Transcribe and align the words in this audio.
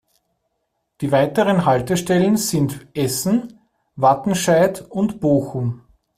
Die 1.01 1.11
weiteren 1.11 1.63
Haltestellen 1.63 2.35
sind 2.35 2.87
Essen, 2.95 3.59
Wattenscheid 3.95 4.81
und 4.89 5.19
Bochum. 5.19 5.83